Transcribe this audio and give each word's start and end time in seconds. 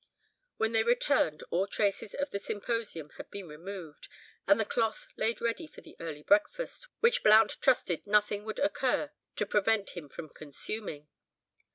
When 0.57 0.71
they 0.71 0.81
returned 0.81 1.43
all 1.51 1.67
traces 1.67 2.15
of 2.15 2.31
the 2.31 2.39
symposium 2.39 3.11
had 3.17 3.29
been 3.29 3.47
removed, 3.47 4.07
and 4.47 4.59
the 4.59 4.65
cloth 4.65 5.07
laid 5.15 5.41
ready 5.41 5.67
for 5.67 5.81
the 5.81 5.95
early 5.99 6.23
breakfast, 6.23 6.87
which 7.01 7.21
Blount 7.21 7.61
trusted 7.61 8.07
nothing 8.07 8.43
would 8.45 8.57
occur 8.57 9.11
to 9.35 9.45
prevent 9.45 9.91
him 9.91 10.09
from 10.09 10.29
consuming. 10.29 11.07